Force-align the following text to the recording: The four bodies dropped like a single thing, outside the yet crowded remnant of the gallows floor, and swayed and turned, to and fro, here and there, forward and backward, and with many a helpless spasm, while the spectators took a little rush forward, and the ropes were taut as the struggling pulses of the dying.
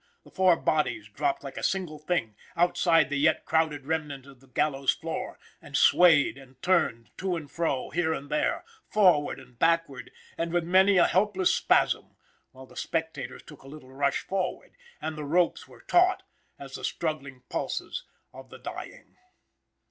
The 0.23 0.31
four 0.31 0.55
bodies 0.57 1.09
dropped 1.09 1.43
like 1.43 1.57
a 1.57 1.63
single 1.63 1.99
thing, 1.99 2.35
outside 2.55 3.09
the 3.11 3.19
yet 3.19 3.45
crowded 3.45 3.85
remnant 3.85 4.25
of 4.25 4.39
the 4.39 4.47
gallows 4.47 4.91
floor, 4.93 5.37
and 5.61 5.77
swayed 5.77 6.39
and 6.39 6.59
turned, 6.63 7.11
to 7.17 7.35
and 7.35 7.51
fro, 7.51 7.91
here 7.91 8.11
and 8.11 8.27
there, 8.31 8.65
forward 8.89 9.39
and 9.39 9.59
backward, 9.59 10.09
and 10.39 10.51
with 10.51 10.63
many 10.63 10.97
a 10.97 11.05
helpless 11.05 11.53
spasm, 11.53 12.15
while 12.51 12.65
the 12.65 12.75
spectators 12.75 13.43
took 13.43 13.61
a 13.61 13.67
little 13.67 13.93
rush 13.93 14.21
forward, 14.21 14.73
and 14.99 15.19
the 15.19 15.23
ropes 15.23 15.67
were 15.67 15.81
taut 15.81 16.23
as 16.57 16.73
the 16.73 16.83
struggling 16.83 17.43
pulses 17.47 18.03
of 18.33 18.49
the 18.49 18.57
dying. 18.57 19.17